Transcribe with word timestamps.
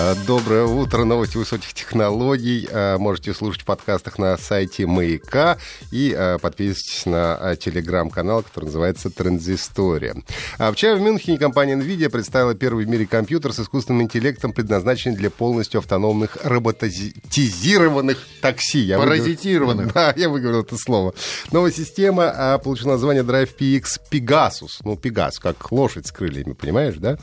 А, 0.00 0.14
Доброе 0.28 0.64
утро, 0.64 1.02
новости 1.04 1.36
высоких 1.36 1.74
технологий. 1.74 2.68
А, 2.70 2.98
Можете 2.98 3.34
слушать 3.34 3.62
в 3.62 3.64
подкастах 3.64 4.16
на 4.16 4.36
сайте 4.36 4.86
Маяка 4.86 5.58
и 5.90 6.14
а, 6.16 6.38
подписывайтесь 6.38 7.04
на 7.04 7.56
телеграм-канал, 7.56 8.44
который 8.44 8.66
называется 8.66 9.10
Транзистория. 9.10 10.14
А 10.58 10.70
Вчера 10.70 10.94
в 10.94 11.00
Мюнхене 11.00 11.36
компания 11.36 11.74
NVIDIA 11.74 12.10
представила 12.10 12.54
первый 12.54 12.84
в 12.84 12.88
мире 12.88 13.06
компьютер 13.06 13.52
с 13.52 13.58
искусственным 13.58 14.02
интеллектом, 14.02 14.52
предназначенный 14.52 15.16
для 15.16 15.30
полностью 15.30 15.78
автономных 15.78 16.36
роботизированных 16.44 18.18
такси. 18.40 18.78
Я 18.78 18.98
выговорил- 18.98 19.08
Паразитированных. 19.24 19.92
Да, 19.94 20.14
я 20.16 20.28
выговорил 20.28 20.60
это 20.60 20.76
слово. 20.76 21.12
Новая 21.50 21.72
система 21.72 22.30
а, 22.30 22.58
получила 22.58 22.92
название 22.92 23.24
Drive 23.24 23.50
PX 23.58 23.84
Pegasus. 24.12 24.78
Ну, 24.84 24.96
Пегас, 24.96 25.40
как 25.40 25.72
лошадь 25.72 26.06
с 26.06 26.12
крыльями, 26.12 26.52
понимаешь, 26.52 26.94
да? 26.98 27.18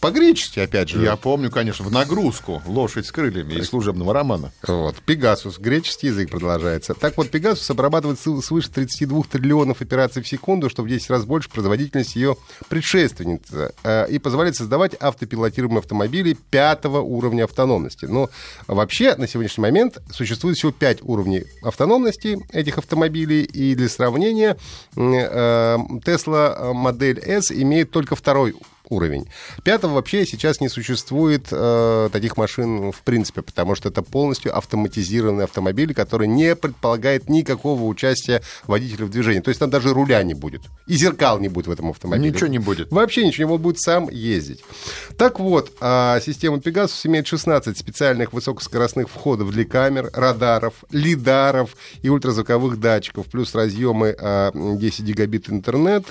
По-гречески, 0.00 0.60
опять 0.60 0.90
же. 0.90 1.02
Я 1.02 1.16
помню, 1.16 1.50
конечно, 1.50 1.84
в 1.84 1.90
нагрузку 1.90 2.19
«Лошадь 2.66 3.06
с 3.06 3.12
крыльями» 3.12 3.54
из 3.54 3.68
служебного 3.68 4.12
романа. 4.12 4.52
Вот, 4.66 4.96
Пегасус, 4.96 5.58
греческий 5.58 6.08
язык 6.08 6.30
продолжается. 6.30 6.94
Так 6.94 7.16
вот, 7.16 7.30
Пегасус 7.30 7.70
обрабатывает 7.70 8.18
свыше 8.20 8.70
32 8.70 9.22
триллионов 9.30 9.80
операций 9.80 10.22
в 10.22 10.28
секунду, 10.28 10.68
что 10.68 10.82
в 10.82 10.88
10 10.88 11.10
раз 11.10 11.24
больше 11.24 11.48
производительность 11.48 12.16
ее 12.16 12.36
предшественницы, 12.68 13.72
э, 13.82 14.10
и 14.10 14.18
позволяет 14.18 14.56
создавать 14.56 14.94
автопилотируемые 15.00 15.80
автомобили 15.80 16.36
пятого 16.50 17.00
уровня 17.00 17.44
автономности. 17.44 18.04
Но 18.04 18.28
вообще 18.66 19.14
на 19.16 19.26
сегодняшний 19.26 19.62
момент 19.62 20.02
существует 20.12 20.56
всего 20.56 20.72
5 20.72 21.02
уровней 21.02 21.44
автономности 21.62 22.38
этих 22.52 22.78
автомобилей, 22.78 23.42
и 23.42 23.74
для 23.74 23.88
сравнения 23.88 24.56
э, 24.96 25.76
Tesla 26.04 26.72
модель 26.72 27.18
S 27.18 27.50
имеет 27.50 27.90
только 27.90 28.16
второй 28.16 28.54
уровень. 28.90 29.28
Пятого 29.64 29.94
вообще 29.94 30.26
сейчас 30.26 30.60
не 30.60 30.68
существует 30.68 31.46
э, 31.50 32.08
таких 32.12 32.36
машин 32.36 32.92
в 32.92 33.02
принципе, 33.02 33.42
потому 33.42 33.74
что 33.74 33.88
это 33.88 34.02
полностью 34.02 34.56
автоматизированный 34.56 35.44
автомобиль, 35.44 35.94
который 35.94 36.28
не 36.28 36.54
предполагает 36.54 37.28
никакого 37.28 37.84
участия 37.84 38.42
водителя 38.66 39.06
в 39.06 39.10
движении. 39.10 39.40
То 39.40 39.48
есть 39.48 39.60
там 39.60 39.70
даже 39.70 39.94
руля 39.94 40.22
не 40.22 40.34
будет. 40.34 40.62
И 40.86 40.96
зеркал 40.96 41.38
не 41.38 41.48
будет 41.48 41.68
в 41.68 41.70
этом 41.70 41.90
автомобиле. 41.90 42.30
Ничего 42.30 42.48
не 42.48 42.58
будет. 42.58 42.90
Вообще 42.90 43.24
ничего, 43.26 43.54
он 43.54 43.62
будет 43.62 43.80
сам 43.80 44.08
ездить. 44.10 44.62
Так 45.16 45.38
вот, 45.40 45.72
а, 45.80 46.20
система 46.20 46.58
Pegasus 46.58 47.06
имеет 47.06 47.26
16 47.26 47.78
специальных 47.78 48.32
высокоскоростных 48.32 49.08
входов 49.08 49.50
для 49.50 49.64
камер, 49.64 50.10
радаров, 50.12 50.74
лидаров 50.90 51.76
и 52.02 52.08
ультразвуковых 52.08 52.78
датчиков, 52.80 53.26
плюс 53.26 53.54
разъемы 53.54 54.16
а, 54.18 54.50
10 54.54 55.04
гигабит 55.04 55.48
интернет 55.48 56.04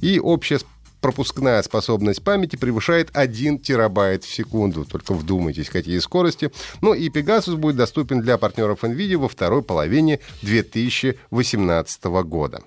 и 0.00 0.20
общая 0.20 0.58
пропускная 1.00 1.62
способность 1.62 2.22
памяти 2.22 2.56
превышает 2.56 3.10
1 3.12 3.58
терабайт 3.60 4.24
в 4.24 4.32
секунду. 4.32 4.84
Только 4.84 5.14
вдумайтесь, 5.14 5.70
какие 5.70 5.98
скорости. 5.98 6.50
Ну 6.80 6.94
и 6.94 7.08
Pegasus 7.08 7.56
будет 7.56 7.76
доступен 7.76 8.20
для 8.20 8.38
партнеров 8.38 8.84
NVIDIA 8.84 9.16
во 9.16 9.28
второй 9.28 9.62
половине 9.62 10.20
2018 10.42 12.04
года. 12.04 12.62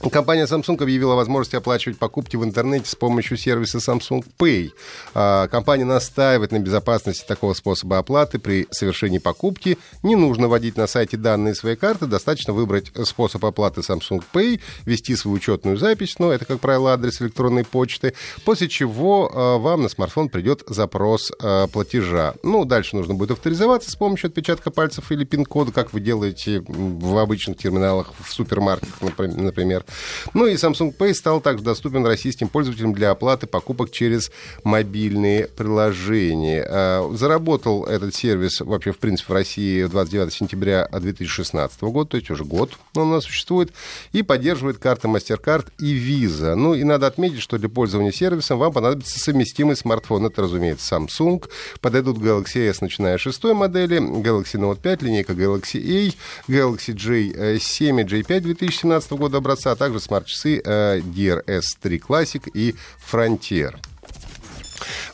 Компания 0.00 0.44
Samsung 0.44 0.80
объявила 0.80 1.14
возможность 1.14 1.54
оплачивать 1.54 1.98
покупки 1.98 2.36
в 2.36 2.44
интернете 2.44 2.88
с 2.88 2.94
помощью 2.94 3.36
сервиса 3.36 3.78
Samsung 3.78 4.24
Pay. 4.38 4.70
А, 5.12 5.48
Компания 5.48 5.84
настаивает 5.84 6.52
на 6.52 6.60
безопасности 6.60 7.26
такого 7.26 7.52
способа 7.52 7.98
оплаты 7.98 8.38
при 8.38 8.68
совершении 8.70 9.18
покупки. 9.18 9.76
Не 10.04 10.14
нужно 10.14 10.46
вводить 10.46 10.76
на 10.76 10.86
сайте 10.86 11.16
данные 11.16 11.56
своей 11.56 11.74
карты, 11.74 12.06
достаточно 12.06 12.52
выбрать 12.52 12.92
способ 13.04 13.44
оплаты 13.44 13.80
Samsung 13.80 14.22
Pay, 14.32 14.60
ввести 14.84 15.16
свою 15.16 15.36
учетную 15.36 15.76
запись, 15.76 16.18
но 16.20 16.32
это, 16.32 16.44
как 16.44 16.60
правило, 16.60 16.92
адрес 16.92 17.20
электронной 17.20 17.64
почты, 17.64 18.14
после 18.44 18.68
чего 18.68 19.30
а, 19.34 19.58
вам 19.58 19.82
на 19.82 19.88
смартфон 19.88 20.28
придет 20.28 20.62
запрос 20.68 21.32
а, 21.42 21.66
платежа. 21.66 22.34
Ну, 22.44 22.64
дальше 22.64 22.94
нужно 22.94 23.14
будет 23.14 23.32
авторизоваться 23.32 23.90
с 23.90 23.96
помощью 23.96 24.28
отпечатка 24.28 24.70
пальцев 24.70 25.10
или 25.10 25.24
пин-кода, 25.24 25.72
как 25.72 25.92
вы 25.92 25.98
делаете 26.00 26.62
в 26.68 27.18
обычных 27.18 27.58
терминалах 27.58 28.12
в 28.24 28.32
супермаркетах, 28.32 29.00
напри- 29.00 29.34
например. 29.34 29.84
Ну 30.34 30.46
и 30.46 30.54
Samsung 30.54 30.96
Pay 30.96 31.14
стал 31.14 31.40
также 31.40 31.64
доступен 31.64 32.06
российским 32.06 32.48
пользователям 32.48 32.92
для 32.92 33.10
оплаты 33.10 33.46
покупок 33.46 33.90
через 33.90 34.30
мобильные 34.64 35.48
приложения. 35.48 36.64
А, 36.68 37.10
Заработал 37.14 37.84
этот 37.84 38.14
сервис 38.14 38.60
вообще, 38.60 38.92
в 38.92 38.98
принципе, 38.98 39.32
в 39.32 39.36
России 39.36 39.84
29 39.84 40.32
сентября 40.32 40.88
2016 40.92 41.80
года, 41.82 42.10
то 42.10 42.16
есть 42.16 42.30
уже 42.30 42.44
год 42.44 42.72
он 42.94 43.08
у 43.08 43.14
нас 43.14 43.24
существует, 43.24 43.72
и 44.12 44.22
поддерживает 44.22 44.78
карты 44.78 45.08
MasterCard 45.08 45.66
и 45.78 45.94
Visa. 45.96 46.54
Ну 46.54 46.74
и 46.74 46.84
надо 46.84 47.06
отметить, 47.06 47.40
что 47.40 47.58
для 47.58 47.68
пользования 47.68 48.12
сервисом 48.12 48.58
вам 48.58 48.72
понадобится 48.72 49.18
совместимый 49.18 49.76
смартфон. 49.76 50.26
Это, 50.26 50.42
разумеется, 50.42 50.96
Samsung. 50.96 51.44
Подойдут 51.80 52.18
Galaxy 52.18 52.68
S, 52.68 52.80
начиная 52.80 53.18
с 53.18 53.20
шестой 53.20 53.54
модели, 53.54 53.98
Galaxy 53.98 54.58
Note 54.58 54.80
5, 54.80 55.02
линейка 55.02 55.32
Galaxy 55.32 55.78
A, 55.78 56.50
Galaxy 56.50 56.94
J7 56.94 58.00
и 58.00 58.04
J5 58.04 58.40
2017 58.40 59.12
года 59.12 59.38
образца, 59.38 59.74
также 59.78 60.00
смарт-часы 60.00 60.60
э, 60.62 60.98
DRS3 61.00 62.00
Classic 62.00 62.50
и 62.52 62.74
Frontier. 63.10 63.76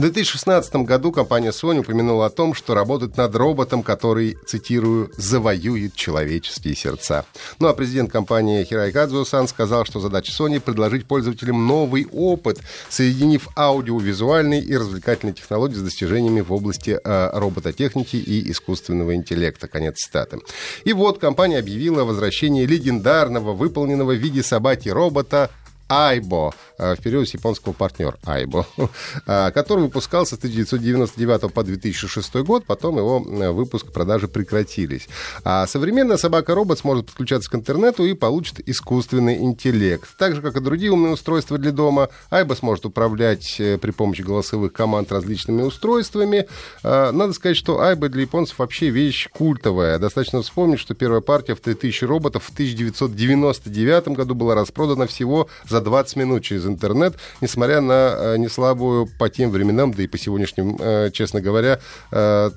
В 0.00 0.02
2016 0.02 0.76
году 0.76 1.12
компания 1.12 1.50
Sony 1.50 1.80
упомянула 1.80 2.24
о 2.24 2.30
том, 2.30 2.54
что 2.54 2.74
работает 2.74 3.18
над 3.18 3.36
роботом, 3.36 3.82
который, 3.82 4.38
цитирую, 4.46 5.12
«завоюет 5.18 5.94
человеческие 5.94 6.74
сердца». 6.74 7.26
Ну 7.58 7.68
а 7.68 7.74
президент 7.74 8.10
компании 8.10 8.64
Хирай 8.64 8.92
Кадзуо-сан 8.92 9.46
сказал, 9.46 9.84
что 9.84 10.00
задача 10.00 10.32
Sony— 10.32 10.58
предложить 10.60 11.04
пользователям 11.04 11.66
новый 11.66 12.06
опыт, 12.10 12.60
соединив 12.88 13.48
аудиовизуальные 13.54 14.62
и 14.62 14.74
развлекательные 14.74 15.34
технологии 15.34 15.74
с 15.74 15.82
достижениями 15.82 16.40
в 16.40 16.50
области 16.50 16.98
э, 16.98 17.38
робототехники 17.38 18.16
и 18.16 18.50
искусственного 18.50 19.14
интеллекта. 19.14 19.68
Конец 19.68 19.96
цитаты. 19.98 20.38
И 20.84 20.94
вот 20.94 21.18
компания 21.18 21.58
объявила 21.58 22.00
о 22.00 22.06
возвращении 22.06 22.64
легендарного, 22.64 23.52
выполненного 23.52 24.12
в 24.12 24.18
виде 24.18 24.42
собаки 24.42 24.88
робота 24.88 25.50
Айбо, 25.90 26.54
э, 26.78 26.94
в 26.94 27.02
период 27.02 27.28
с 27.28 27.34
японского 27.34 27.72
партнер 27.72 28.16
Айбо, 28.24 28.64
э, 29.26 29.50
который 29.50 29.80
выпускался 29.80 30.36
с 30.36 30.38
1999 30.38 31.52
по 31.52 31.64
2006 31.64 32.34
год, 32.36 32.64
потом 32.64 32.98
его 32.98 33.26
э, 33.26 33.50
выпуск 33.50 33.88
и 33.88 33.90
продажи 33.90 34.28
прекратились. 34.28 35.08
А 35.42 35.66
современная 35.66 36.16
собака-робот 36.16 36.78
сможет 36.78 37.06
подключаться 37.06 37.50
к 37.50 37.56
интернету 37.56 38.04
и 38.04 38.14
получит 38.14 38.60
искусственный 38.68 39.38
интеллект. 39.38 40.08
Так 40.16 40.36
же, 40.36 40.42
как 40.42 40.56
и 40.56 40.60
другие 40.60 40.92
умные 40.92 41.14
устройства 41.14 41.58
для 41.58 41.72
дома, 41.72 42.08
Айбо 42.30 42.54
сможет 42.54 42.86
управлять 42.86 43.56
при 43.56 43.90
помощи 43.90 44.22
голосовых 44.22 44.72
команд 44.72 45.10
различными 45.10 45.62
устройствами. 45.62 46.46
Надо 46.84 47.32
сказать, 47.32 47.56
что 47.56 47.80
Айбо 47.80 48.08
для 48.08 48.22
японцев 48.22 48.58
вообще 48.60 48.90
вещь 48.90 49.28
культовая. 49.32 49.98
Достаточно 49.98 50.42
вспомнить, 50.42 50.78
что 50.78 50.94
первая 50.94 51.20
партия 51.20 51.56
в 51.56 51.60
3000 51.60 52.04
роботов 52.04 52.44
в 52.44 52.52
1999 52.52 54.08
году 54.08 54.34
была 54.34 54.54
распродана 54.54 55.08
всего 55.08 55.48
за 55.68 55.79
20 55.80 56.16
минут 56.16 56.44
через 56.44 56.66
интернет, 56.66 57.14
несмотря 57.40 57.80
на 57.80 58.14
э, 58.16 58.36
неслабую 58.38 59.06
по 59.18 59.28
тем 59.28 59.50
временам, 59.50 59.92
да 59.92 60.02
и 60.02 60.06
по 60.06 60.18
сегодняшним, 60.18 60.76
э, 60.78 61.10
честно 61.12 61.40
говоря, 61.40 61.80
э, 62.10 62.50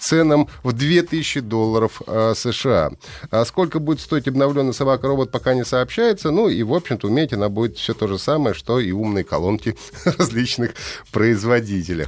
ценам 0.00 0.48
в 0.62 0.72
2000 0.72 1.40
долларов 1.40 2.02
США. 2.06 2.90
А 3.30 3.44
сколько 3.44 3.78
будет 3.78 4.00
стоить 4.00 4.28
обновленная 4.28 4.72
собака-робот, 4.72 5.30
пока 5.30 5.54
не 5.54 5.64
сообщается. 5.64 6.30
Ну 6.30 6.48
и, 6.48 6.62
в 6.62 6.74
общем-то, 6.74 7.08
уметь 7.08 7.32
она 7.32 7.48
будет 7.48 7.76
все 7.76 7.94
то 7.94 8.06
же 8.06 8.18
самое, 8.18 8.54
что 8.54 8.80
и 8.80 8.92
умные 8.92 9.24
колонки 9.24 9.76
различных 10.18 10.72
производителей. 11.12 12.06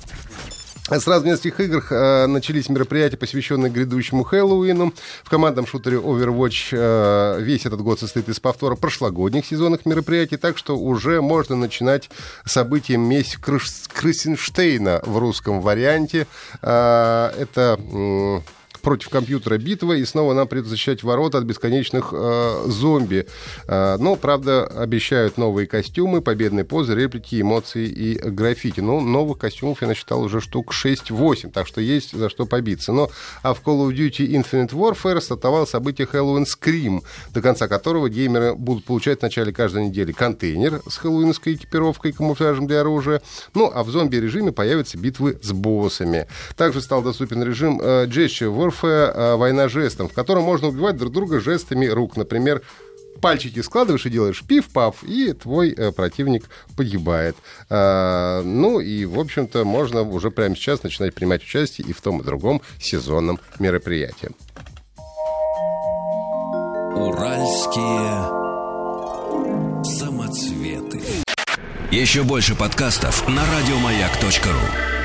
Сразу 0.88 1.24
в 1.24 1.26
нескольких 1.26 1.60
играх 1.60 1.92
э, 1.92 2.26
начались 2.26 2.70
мероприятия, 2.70 3.18
посвященные 3.18 3.70
грядущему 3.70 4.24
Хэллоуину. 4.24 4.94
В 5.22 5.28
командном 5.28 5.66
шутере 5.66 5.98
Overwatch 5.98 6.68
э, 6.72 7.40
весь 7.42 7.66
этот 7.66 7.82
год 7.82 8.00
состоит 8.00 8.28
из 8.30 8.40
повтора 8.40 8.74
прошлогодних 8.74 9.44
сезонных 9.44 9.84
мероприятий, 9.84 10.38
так 10.38 10.56
что 10.56 10.78
уже 10.78 11.20
можно 11.20 11.56
начинать 11.56 12.08
события 12.46 12.96
месть 12.96 13.36
Крыс- 13.36 13.86
Крысенштейна 13.92 15.02
в 15.04 15.18
русском 15.18 15.60
варианте. 15.60 16.26
Э, 16.62 17.32
это... 17.38 17.78
м, 17.92 18.42
против 18.88 19.10
компьютера 19.10 19.58
битва, 19.58 19.92
и 19.92 20.04
снова 20.06 20.32
нам 20.32 20.48
придется 20.48 20.70
защищать 20.70 21.02
ворота 21.02 21.36
от 21.36 21.44
бесконечных 21.44 22.08
э, 22.10 22.62
зомби. 22.68 23.26
Э, 23.66 23.98
но, 23.98 24.16
правда, 24.16 24.64
обещают 24.64 25.36
новые 25.36 25.66
костюмы, 25.66 26.22
победные 26.22 26.64
позы, 26.64 26.94
реплики, 26.94 27.38
эмоции 27.38 27.86
и 27.86 28.18
граффити. 28.18 28.80
Ну, 28.80 29.02
новых 29.02 29.36
костюмов 29.36 29.82
я 29.82 29.88
насчитал 29.88 30.22
уже 30.22 30.40
штук 30.40 30.72
6-8, 30.72 31.50
так 31.50 31.66
что 31.66 31.82
есть 31.82 32.16
за 32.16 32.30
что 32.30 32.46
побиться. 32.46 32.92
Но 32.94 33.10
а 33.42 33.52
в 33.52 33.60
Call 33.62 33.86
of 33.86 33.94
Duty 33.94 34.26
Infinite 34.26 34.70
Warfare 34.70 35.20
стартовало 35.20 35.66
событие 35.66 36.08
Halloween 36.10 36.46
Scream, 36.46 37.02
до 37.34 37.42
конца 37.42 37.68
которого 37.68 38.08
геймеры 38.08 38.54
будут 38.54 38.86
получать 38.86 39.18
в 39.18 39.22
начале 39.22 39.52
каждой 39.52 39.88
недели 39.88 40.12
контейнер 40.12 40.80
с 40.88 40.96
хэллоуинской 40.96 41.56
экипировкой 41.56 42.12
и 42.12 42.14
камуфляжем 42.14 42.66
для 42.66 42.80
оружия. 42.80 43.20
Ну, 43.52 43.70
а 43.74 43.84
в 43.84 43.90
зомби-режиме 43.90 44.50
появятся 44.50 44.96
битвы 44.96 45.38
с 45.42 45.52
боссами. 45.52 46.26
Также 46.56 46.80
стал 46.80 47.02
доступен 47.02 47.42
режим 47.42 47.78
э, 47.82 48.06
Warfare, 48.06 48.77
э, 48.86 49.36
война 49.36 49.68
жестом, 49.68 50.08
в 50.08 50.12
котором 50.12 50.44
можно 50.44 50.68
убивать 50.68 50.96
друг 50.96 51.12
друга 51.12 51.40
жестами 51.40 51.86
рук. 51.86 52.16
Например, 52.16 52.62
пальчики 53.20 53.60
складываешь 53.60 54.06
и 54.06 54.10
делаешь 54.10 54.42
пиф-паф, 54.46 55.02
и 55.02 55.32
твой 55.32 55.70
э, 55.72 55.92
противник 55.92 56.44
погибает. 56.76 57.36
А, 57.68 58.42
ну 58.42 58.80
и, 58.80 59.04
в 59.04 59.18
общем-то, 59.18 59.64
можно 59.64 60.02
уже 60.02 60.30
прямо 60.30 60.56
сейчас 60.56 60.82
начинать 60.82 61.14
принимать 61.14 61.42
участие 61.42 61.86
и 61.86 61.92
в 61.92 62.00
том, 62.00 62.20
и 62.20 62.24
другом 62.24 62.62
сезонном 62.80 63.38
мероприятии. 63.58 64.30
Уральские 66.96 68.38
самоцветы. 69.84 71.00
Еще 71.90 72.22
больше 72.22 72.54
подкастов 72.54 73.26
на 73.28 73.42
радиомаяк.ру 73.44 74.97